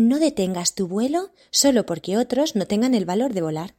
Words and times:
No 0.00 0.20
detengas 0.20 0.76
tu 0.76 0.86
vuelo 0.86 1.32
solo 1.50 1.84
porque 1.84 2.18
otros 2.18 2.54
no 2.54 2.66
tengan 2.66 2.94
el 2.94 3.04
valor 3.04 3.34
de 3.34 3.42
volar. 3.42 3.77